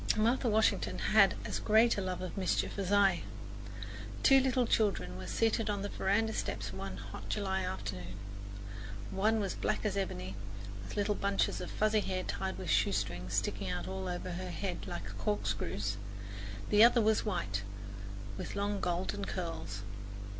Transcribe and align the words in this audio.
Martha 0.17 0.49
Washington 0.49 0.97
had 0.97 1.35
as 1.45 1.59
great 1.59 1.95
a 1.95 2.01
love 2.01 2.23
of 2.23 2.35
mischief 2.35 2.79
as 2.79 2.91
I. 2.91 3.21
Two 4.23 4.39
little 4.39 4.65
children 4.65 5.15
were 5.15 5.27
seated 5.27 5.69
on 5.69 5.83
the 5.83 5.89
veranda 5.89 6.33
steps 6.33 6.73
one 6.73 6.97
hot 6.97 7.29
July 7.29 7.61
afternoon. 7.63 8.15
One 9.11 9.39
was 9.39 9.53
black 9.53 9.85
as 9.85 9.95
ebony, 9.95 10.35
with 10.81 10.97
little 10.97 11.13
bunches 11.13 11.61
of 11.61 11.69
fuzzy 11.69 11.99
hair 11.99 12.23
tied 12.23 12.57
with 12.57 12.71
shoestrings 12.71 13.35
sticking 13.35 13.69
out 13.69 13.87
all 13.87 14.07
over 14.07 14.31
her 14.31 14.49
head 14.49 14.87
like 14.87 15.19
corkscrews. 15.19 15.97
The 16.71 16.83
other 16.83 16.99
was 16.99 17.23
white, 17.23 17.61
with 18.37 18.55
long 18.55 18.79
golden 18.79 19.25
curls. 19.25 19.83